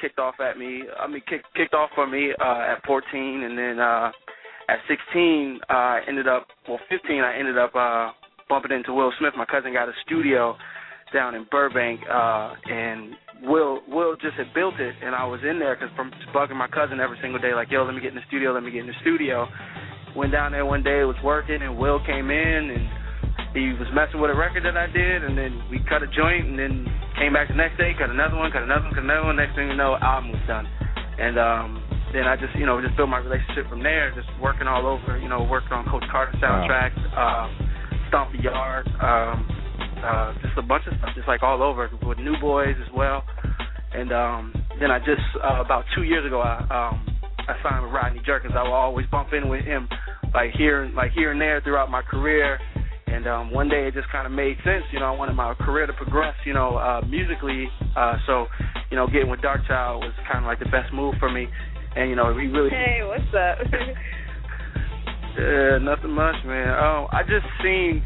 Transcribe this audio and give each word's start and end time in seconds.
kicked 0.00 0.18
off 0.18 0.34
at 0.40 0.58
me. 0.58 0.84
I 0.98 1.06
mean, 1.06 1.22
kicked 1.28 1.46
kicked 1.54 1.74
off 1.74 1.90
for 1.94 2.06
me 2.06 2.32
uh, 2.40 2.74
at 2.76 2.84
14, 2.86 3.42
and 3.44 3.58
then 3.58 3.78
uh, 3.78 4.10
at 4.68 4.78
16, 4.88 5.60
uh, 5.68 5.72
I 5.72 6.00
ended 6.08 6.28
up 6.28 6.46
well, 6.68 6.80
15, 6.88 7.20
I 7.20 7.36
ended 7.38 7.58
up 7.58 7.74
uh, 7.74 8.12
bumping 8.48 8.72
into 8.72 8.92
Will 8.92 9.12
Smith. 9.18 9.34
My 9.36 9.46
cousin 9.46 9.72
got 9.72 9.88
a 9.88 9.92
studio 10.06 10.56
down 11.12 11.34
in 11.34 11.46
Burbank, 11.50 12.00
uh, 12.10 12.54
and 12.70 13.14
Will 13.42 13.80
Will 13.88 14.16
just 14.16 14.34
had 14.36 14.52
built 14.54 14.78
it, 14.78 14.94
and 15.02 15.14
I 15.14 15.24
was 15.26 15.40
in 15.48 15.58
there 15.58 15.76
because 15.76 15.94
from 15.96 16.12
bugging 16.34 16.56
my 16.56 16.68
cousin 16.68 17.00
every 17.00 17.18
single 17.20 17.40
day, 17.40 17.54
like, 17.54 17.70
yo, 17.70 17.84
let 17.84 17.94
me 17.94 18.00
get 18.00 18.10
in 18.10 18.16
the 18.16 18.28
studio, 18.28 18.52
let 18.52 18.62
me 18.62 18.70
get 18.70 18.80
in 18.80 18.86
the 18.86 19.00
studio. 19.00 19.48
Went 20.16 20.32
down 20.32 20.52
there 20.52 20.66
one 20.66 20.82
day, 20.82 21.04
was 21.04 21.16
working, 21.22 21.62
and 21.62 21.78
Will 21.78 22.04
came 22.04 22.30
in 22.30 22.70
and 22.70 22.99
he 23.54 23.74
was 23.74 23.90
messing 23.90 24.20
with 24.20 24.30
a 24.30 24.38
record 24.38 24.62
that 24.64 24.76
I 24.76 24.86
did, 24.86 25.24
and 25.24 25.36
then 25.36 25.58
we 25.70 25.82
cut 25.88 26.02
a 26.02 26.10
joint, 26.14 26.46
and 26.46 26.58
then 26.58 26.86
came 27.18 27.34
back 27.34 27.48
the 27.48 27.58
next 27.58 27.78
day, 27.78 27.92
cut 27.98 28.10
another 28.10 28.36
one, 28.36 28.50
cut 28.52 28.62
another 28.62 28.86
one, 28.86 28.94
cut 28.94 29.02
another 29.02 29.26
one. 29.26 29.36
Next 29.36 29.56
thing 29.58 29.68
you 29.68 29.76
know, 29.76 29.98
album 29.98 30.30
was 30.30 30.42
done, 30.46 30.66
and 31.18 31.34
um, 31.38 31.82
then 32.14 32.30
I 32.30 32.36
just 32.36 32.54
you 32.54 32.66
know 32.66 32.80
just 32.80 32.96
built 32.96 33.10
my 33.10 33.18
relationship 33.18 33.66
from 33.68 33.82
there, 33.82 34.14
just 34.14 34.28
working 34.40 34.70
all 34.70 34.86
over, 34.86 35.18
you 35.18 35.28
know, 35.28 35.42
working 35.42 35.72
on 35.72 35.84
Coach 35.90 36.06
Carter 36.10 36.32
soundtracks, 36.38 36.94
wow. 37.10 37.50
uh, 37.50 38.08
Stomp 38.08 38.30
the 38.30 38.42
Yard, 38.42 38.86
um, 39.02 39.46
uh, 39.98 40.30
just 40.42 40.54
a 40.56 40.62
bunch 40.62 40.86
of 40.86 40.94
stuff, 40.98 41.10
just 41.16 41.26
like 41.26 41.42
all 41.42 41.62
over 41.62 41.90
with 42.06 42.18
New 42.18 42.38
Boyz 42.38 42.78
as 42.78 42.90
well, 42.94 43.24
and 43.92 44.12
um, 44.12 44.54
then 44.78 44.90
I 44.90 44.98
just 45.00 45.26
uh, 45.42 45.58
about 45.58 45.84
two 45.96 46.04
years 46.04 46.24
ago 46.24 46.40
I 46.40 46.62
um, 46.70 47.02
I 47.50 47.58
signed 47.66 47.82
with 47.82 47.92
Rodney 47.92 48.22
Jerkins. 48.24 48.54
I 48.54 48.62
will 48.62 48.72
always 48.78 49.06
bump 49.10 49.32
in 49.32 49.48
with 49.48 49.64
him, 49.64 49.88
like 50.32 50.52
here 50.52 50.88
like 50.94 51.10
here 51.10 51.32
and 51.32 51.40
there 51.40 51.60
throughout 51.60 51.90
my 51.90 52.02
career. 52.02 52.60
And 53.10 53.26
um, 53.26 53.50
one 53.50 53.68
day 53.68 53.88
it 53.88 53.94
just 53.94 54.08
kind 54.10 54.26
of 54.26 54.32
made 54.32 54.56
sense. 54.64 54.84
You 54.92 55.00
know, 55.00 55.06
I 55.06 55.16
wanted 55.16 55.34
my 55.34 55.54
career 55.54 55.86
to 55.86 55.92
progress. 55.92 56.34
You 56.46 56.54
know, 56.54 56.76
uh, 56.76 57.00
musically. 57.06 57.68
Uh, 57.96 58.16
so, 58.26 58.46
you 58.90 58.96
know, 58.96 59.06
getting 59.06 59.28
with 59.28 59.40
Darkchild 59.40 60.00
was 60.00 60.12
kind 60.30 60.44
of 60.44 60.48
like 60.48 60.60
the 60.60 60.66
best 60.66 60.92
move 60.92 61.14
for 61.18 61.30
me. 61.30 61.48
And 61.96 62.08
you 62.08 62.16
know, 62.16 62.36
he 62.38 62.46
really. 62.46 62.70
Hey, 62.70 63.00
what's 63.02 63.22
up? 63.34 63.58
uh, 65.38 65.78
nothing 65.82 66.12
much, 66.12 66.36
man. 66.46 66.70
Um, 66.70 67.08
I 67.10 67.22
just 67.26 67.46
seen 67.62 68.04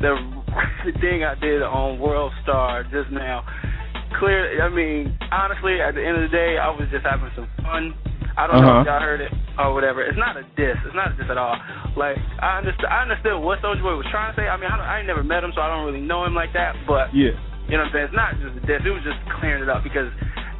the 0.00 0.16
the 0.84 0.92
thing 1.00 1.22
I 1.24 1.34
did 1.34 1.62
on 1.62 1.98
World 1.98 2.32
Star 2.42 2.82
just 2.84 3.10
now. 3.10 3.44
Clear. 4.18 4.62
I 4.64 4.68
mean, 4.68 5.16
honestly, 5.30 5.80
at 5.80 5.94
the 5.94 6.04
end 6.04 6.16
of 6.16 6.30
the 6.30 6.36
day, 6.36 6.56
I 6.60 6.70
was 6.70 6.88
just 6.90 7.04
having 7.04 7.30
some 7.36 7.48
fun. 7.62 7.94
I 8.36 8.46
don't 8.46 8.62
uh-huh. 8.62 8.66
know 8.66 8.80
if 8.82 8.86
y'all 8.86 9.02
heard 9.02 9.20
it 9.20 9.32
or 9.58 9.74
whatever. 9.74 10.02
It's 10.02 10.18
not 10.18 10.36
a 10.36 10.44
diss. 10.54 10.78
It's 10.86 10.94
not 10.94 11.12
a 11.12 11.14
diss 11.16 11.28
at 11.28 11.38
all. 11.38 11.56
Like 11.96 12.16
I 12.40 12.58
understood, 12.58 12.88
I 12.88 13.02
understood 13.02 13.36
what 13.40 13.58
Soulja 13.60 13.82
Boy 13.82 13.96
was 13.98 14.08
trying 14.10 14.32
to 14.32 14.36
say. 14.38 14.46
I 14.46 14.56
mean, 14.56 14.70
I, 14.70 14.76
don't, 14.76 14.86
I 14.86 14.94
ain't 15.02 15.10
never 15.10 15.24
met 15.24 15.42
him, 15.42 15.52
so 15.54 15.60
I 15.60 15.68
don't 15.68 15.86
really 15.86 16.02
know 16.02 16.24
him 16.24 16.34
like 16.34 16.52
that. 16.54 16.78
But 16.86 17.10
yeah, 17.10 17.34
you 17.66 17.76
know 17.76 17.86
what 17.86 17.94
I'm 17.94 18.08
saying. 18.08 18.08
It's 18.12 18.18
not 18.18 18.30
just 18.38 18.54
a 18.56 18.64
diss. 18.64 18.82
It 18.86 18.94
was 18.94 19.04
just 19.04 19.20
clearing 19.38 19.62
it 19.62 19.70
up 19.70 19.82
because 19.82 20.08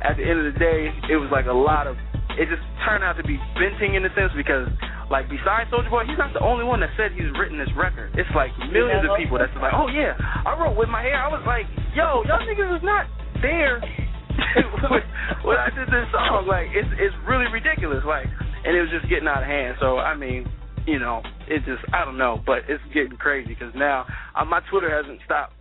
at 0.03 0.17
the 0.17 0.25
end 0.25 0.43
of 0.43 0.47
the 0.51 0.57
day, 0.59 0.91
it 1.09 1.17
was 1.17 1.31
like 1.31 1.47
a 1.47 1.55
lot 1.55 1.87
of. 1.87 1.97
It 2.39 2.47
just 2.47 2.63
turned 2.87 3.03
out 3.03 3.19
to 3.19 3.27
be 3.27 3.37
venting 3.59 3.99
in 3.99 4.07
a 4.07 4.13
sense 4.15 4.31
because, 4.39 4.71
like, 5.11 5.27
besides 5.27 5.67
Soulja 5.69 5.91
Boy, 5.91 6.07
he's 6.07 6.17
not 6.17 6.31
the 6.33 6.41
only 6.41 6.63
one 6.63 6.79
that 6.79 6.95
said 6.95 7.11
he's 7.13 7.29
written 7.35 7.59
this 7.59 7.69
record. 7.75 8.15
It's 8.15 8.31
like 8.39 8.55
millions 8.71 9.03
of 9.03 9.19
people 9.19 9.37
that's 9.37 9.53
like, 9.59 9.75
oh 9.75 9.91
yeah, 9.91 10.15
I 10.17 10.55
wrote 10.55 10.79
Whip 10.79 10.89
My 10.89 11.03
Hair. 11.03 11.19
I 11.19 11.29
was 11.29 11.43
like, 11.43 11.67
yo, 11.93 12.23
y'all 12.25 12.41
niggas 12.47 12.71
was 12.71 12.87
not 12.87 13.11
there 13.43 13.83
when 15.45 15.57
I 15.57 15.71
did 15.71 15.89
this 15.89 16.09
song. 16.13 16.47
Like 16.49 16.69
it's 16.73 16.89
it's 16.99 17.15
really 17.27 17.47
ridiculous. 17.53 18.05
Like, 18.07 18.27
and 18.65 18.77
it 18.77 18.81
was 18.81 18.91
just 18.91 19.09
getting 19.09 19.29
out 19.29 19.43
of 19.43 19.49
hand. 19.49 19.77
So 19.81 19.99
I 19.99 20.17
mean, 20.17 20.47
you 20.87 20.99
know, 20.99 21.23
it 21.49 21.65
just 21.65 21.83
I 21.93 22.05
don't 22.05 22.19
know, 22.19 22.41
but 22.45 22.69
it's 22.69 22.83
getting 22.95 23.17
crazy 23.17 23.55
because 23.55 23.73
now 23.75 24.07
uh, 24.39 24.45
my 24.45 24.61
Twitter 24.71 24.91
hasn't 24.91 25.21
stopped 25.25 25.55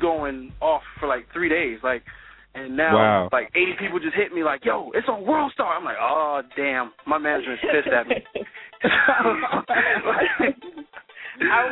going 0.00 0.52
off 0.60 0.82
for 1.00 1.08
like 1.08 1.26
three 1.32 1.48
days. 1.48 1.78
Like, 1.82 2.02
and 2.54 2.76
now 2.76 2.94
wow. 2.94 3.28
like 3.32 3.50
80 3.54 3.72
people 3.80 3.98
just 3.98 4.16
hit 4.16 4.32
me 4.32 4.44
like, 4.44 4.64
"Yo, 4.64 4.90
it's 4.94 5.08
on 5.08 5.26
World 5.26 5.52
Star." 5.52 5.76
I'm 5.76 5.84
like, 5.84 6.00
"Oh 6.00 6.42
damn, 6.56 6.92
my 7.06 7.18
management's 7.18 7.62
pissed 7.62 7.92
at 7.92 8.06
me." 8.06 8.16
I 8.82 9.62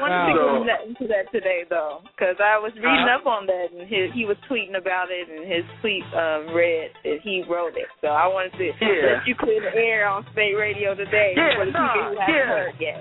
wanted 0.00 0.20
to 0.30 0.64
get 0.64 0.80
into 0.86 1.06
that 1.12 1.30
today 1.30 1.64
though, 1.68 2.00
because 2.14 2.36
I 2.38 2.58
was 2.58 2.72
reading 2.77 3.08
uh, 3.10 3.18
up 3.18 3.27
on 3.27 3.46
that, 3.46 3.74
and 3.74 3.84
his, 3.84 4.14
he 4.14 4.24
was 4.24 4.38
tweeting 4.48 4.77
about 4.78 5.10
it, 5.10 5.27
and 5.28 5.44
his 5.44 5.64
tweet 5.80 6.05
um, 6.14 6.55
read 6.55 6.94
that 7.05 7.20
he 7.22 7.42
wrote 7.44 7.77
it. 7.77 7.90
So 8.00 8.08
I 8.08 8.27
wanted 8.30 8.54
to 8.58 8.66
yeah. 8.78 9.18
let 9.18 9.27
you 9.27 9.34
clear 9.34 9.60
the 9.60 9.74
air 9.74 10.06
on 10.06 10.24
Spate 10.33 10.56
Radio 10.56 10.94
today 10.94 11.34
yeah, 11.36 11.54
for 11.58 11.66
the 11.66 11.74
nah, 11.74 11.92
people 11.92 12.12
who 12.12 12.18
haven't 12.18 12.34
yeah. 12.34 12.48
heard 12.48 12.77
yet. 12.78 13.00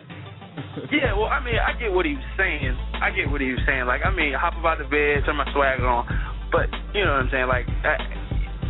yeah, 0.93 1.11
well, 1.13 1.29
I 1.29 1.43
mean, 1.43 1.57
I 1.57 1.77
get 1.77 1.93
what 1.93 2.05
he 2.05 2.17
was 2.17 2.29
saying. 2.37 2.73
I 2.97 3.09
get 3.13 3.29
what 3.29 3.41
he 3.41 3.53
was 3.53 3.61
saying. 3.65 3.85
Like, 3.85 4.01
I 4.05 4.13
mean, 4.13 4.33
hop 4.33 4.57
about 4.57 4.77
the 4.77 4.87
bed, 4.89 5.25
turn 5.25 5.37
my 5.37 5.47
swag 5.53 5.81
on, 5.81 6.05
but 6.49 6.69
you 6.93 7.05
know 7.05 7.17
what 7.17 7.25
I'm 7.25 7.31
saying. 7.33 7.49
Like, 7.49 7.67
I, 7.83 7.95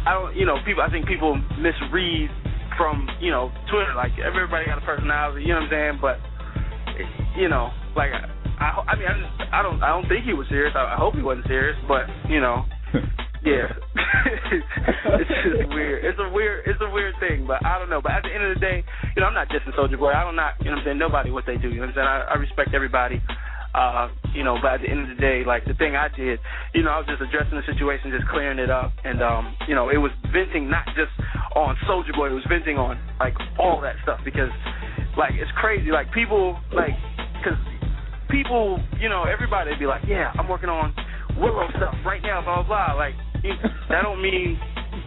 I 0.08 0.12
don't, 0.16 0.36
you 0.36 0.46
know, 0.46 0.60
people. 0.66 0.84
I 0.84 0.90
think 0.92 1.08
people 1.08 1.36
misread 1.60 2.32
from 2.76 3.08
you 3.20 3.32
know 3.32 3.52
Twitter. 3.72 3.96
Like, 3.96 4.16
everybody 4.20 4.66
got 4.68 4.80
a 4.80 4.86
personality. 4.86 5.48
You 5.48 5.56
know 5.56 5.68
what 5.68 5.72
I'm 5.72 5.76
saying? 5.76 5.96
But 6.02 6.18
you 7.38 7.50
know, 7.50 7.72
like 7.96 8.12
I, 8.60 8.80
I 8.88 8.94
mean, 8.96 9.08
I 9.08 9.14
just, 9.18 9.34
I 9.52 9.60
don't, 9.62 9.82
I 9.82 9.90
don't 9.90 10.08
think 10.08 10.26
he 10.26 10.34
was 10.34 10.48
serious. 10.48 10.74
I, 10.76 10.94
I 10.94 10.98
hope 10.98 11.16
he 11.16 11.22
wasn't 11.22 11.48
serious, 11.48 11.76
but 11.88 12.06
you 12.30 12.40
know, 12.40 12.66
yeah, 13.44 13.68
it's 15.20 15.36
just 15.44 15.68
weird. 15.74 16.06
It's 16.06 16.20
a 16.20 16.30
weird, 16.30 16.68
it's 16.68 16.80
a 16.82 16.90
weird 16.90 17.16
thing, 17.20 17.46
but 17.48 17.66
I 17.66 17.80
don't 17.80 17.90
know. 17.90 18.02
But 18.02 18.14
at 18.14 18.24
the 18.24 18.34
end 18.34 18.46
of 18.46 18.54
the 18.54 18.62
day, 18.62 18.84
you 19.16 19.22
know, 19.22 19.28
I'm 19.28 19.34
not 19.34 19.50
dissing 19.50 19.74
Soulja 19.76 19.98
Boy. 19.98 20.14
I 20.14 20.24
don't 20.24 20.36
not, 20.36 20.56
you 20.60 20.72
know, 20.72 20.80
what 20.80 20.80
I'm 20.80 20.86
saying 20.86 20.98
nobody 20.98 21.32
what 21.32 21.46
they 21.46 21.58
do. 21.58 21.70
You 21.70 21.82
know, 21.82 21.92
what 21.92 21.98
I'm 21.98 22.08
saying 22.08 22.08
I, 22.08 22.34
I 22.34 22.36
respect 22.38 22.72
everybody. 22.74 23.22
Uh, 23.74 24.14
you 24.38 24.44
know, 24.46 24.56
but 24.62 24.78
at 24.78 24.82
the 24.86 24.90
end 24.90 25.02
of 25.02 25.10
the 25.10 25.20
day, 25.20 25.42
like 25.42 25.66
the 25.66 25.74
thing 25.74 25.98
I 25.98 26.06
did, 26.06 26.38
you 26.78 26.84
know, 26.86 26.94
I 26.94 27.02
was 27.02 27.10
just 27.10 27.26
addressing 27.26 27.58
the 27.58 27.66
situation, 27.66 28.14
just 28.14 28.30
clearing 28.30 28.60
it 28.60 28.70
up, 28.70 28.94
and 29.04 29.18
um, 29.24 29.58
you 29.68 29.74
know, 29.74 29.90
it 29.90 29.98
was 29.98 30.12
venting 30.30 30.70
not 30.70 30.86
just 30.94 31.10
on 31.58 31.76
Soulja 31.90 32.14
Boy, 32.14 32.30
it 32.30 32.38
was 32.38 32.46
venting 32.48 32.78
on 32.78 33.02
like 33.20 33.34
all 33.58 33.82
that 33.82 33.98
stuff 34.04 34.22
because, 34.24 34.54
like, 35.18 35.34
it's 35.42 35.50
crazy. 35.58 35.90
Like 35.90 36.14
people, 36.14 36.62
like, 36.70 36.94
because 37.42 37.58
people, 38.34 38.82
you 38.98 39.08
know, 39.08 39.30
everybody 39.30 39.70
would 39.70 39.80
be 39.80 39.86
like, 39.86 40.02
yeah, 40.10 40.34
I'm 40.34 40.50
working 40.50 40.70
on 40.70 40.90
Willow 41.38 41.70
stuff 41.78 41.94
right 42.02 42.22
now, 42.22 42.42
blah 42.42 42.66
blah 42.66 42.90
blah. 42.90 42.98
Like 42.98 43.14
that 43.90 44.02
don't 44.02 44.22
mean, 44.22 44.58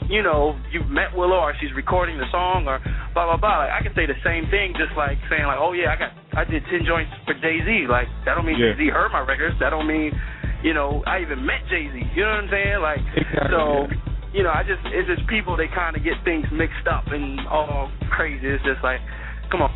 you 0.09 0.22
know, 0.22 0.54
you've 0.70 0.87
met 0.87 1.10
Willow 1.10 1.42
or 1.42 1.54
she's 1.60 1.75
recording 1.75 2.19
the 2.19 2.31
song 2.31 2.70
or 2.70 2.78
blah 3.12 3.26
blah 3.26 3.37
blah. 3.37 3.66
Like 3.66 3.75
I 3.75 3.82
can 3.82 3.92
say 3.98 4.06
the 4.06 4.19
same 4.22 4.47
thing, 4.50 4.78
just 4.78 4.94
like 4.97 5.19
saying 5.26 5.47
like, 5.50 5.59
oh 5.59 5.75
yeah, 5.75 5.91
I 5.91 5.97
got 5.98 6.10
I 6.38 6.47
did 6.47 6.62
ten 6.70 6.87
joints 6.87 7.10
for 7.26 7.34
Jay 7.34 7.59
Z. 7.66 7.91
Like 7.91 8.06
that 8.25 8.38
don't 8.38 8.47
mean 8.47 8.59
yeah. 8.62 8.78
Jay 8.78 8.87
Z 8.87 8.94
heard 8.94 9.10
my 9.10 9.26
records. 9.26 9.58
That 9.58 9.70
don't 9.70 9.91
mean, 9.91 10.14
you 10.62 10.72
know, 10.72 11.03
I 11.06 11.19
even 11.19 11.43
met 11.43 11.66
Jay 11.66 11.91
Z. 11.91 11.98
You 12.14 12.22
know 12.22 12.31
what 12.31 12.47
I'm 12.47 12.50
saying? 12.54 12.78
Like 12.78 13.03
exactly. 13.10 13.50
so. 13.50 13.91
You 14.34 14.43
know, 14.43 14.53
I 14.53 14.60
just 14.69 14.84
it's 14.93 15.08
just 15.08 15.25
people 15.32 15.56
they 15.56 15.70
kind 15.72 15.97
of 15.97 16.04
get 16.04 16.12
things 16.22 16.44
mixed 16.53 16.84
up 16.84 17.08
and 17.08 17.41
all 17.48 17.88
crazy. 18.10 18.44
It's 18.44 18.62
just 18.69 18.84
like, 18.84 19.00
come 19.48 19.62
on, 19.62 19.72